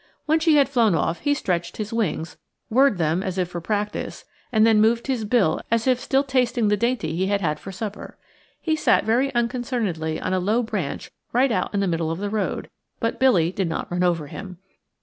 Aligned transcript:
When 0.25 0.39
she 0.39 0.55
had 0.55 0.67
flown 0.67 0.95
off, 0.95 1.19
he 1.19 1.35
stretched 1.35 1.77
his 1.77 1.93
wings, 1.93 2.35
whirred 2.71 2.97
them 2.97 3.21
as 3.21 3.37
if 3.37 3.49
for 3.49 3.61
practice, 3.61 4.25
and 4.51 4.65
then 4.65 4.81
moved 4.81 5.05
his 5.05 5.25
bill 5.25 5.61
as 5.69 5.85
if 5.85 5.99
still 5.99 6.23
tasting 6.23 6.69
the 6.69 6.75
dainty 6.75 7.15
he 7.15 7.27
had 7.27 7.41
had 7.41 7.59
for 7.59 7.71
supper. 7.71 8.17
He 8.59 8.75
sat 8.75 9.05
very 9.05 9.31
unconcernedly 9.35 10.19
on 10.19 10.33
a 10.33 10.39
low 10.39 10.63
branch 10.63 11.11
right 11.33 11.51
out 11.51 11.71
in 11.71 11.81
the 11.81 11.87
middle 11.87 12.09
of 12.09 12.17
the 12.17 12.31
road, 12.31 12.71
but 12.99 13.19
Billy 13.19 13.51
did 13.51 13.69
not 13.69 13.91
run 13.91 14.01
over 14.01 14.25
him. 14.25 14.57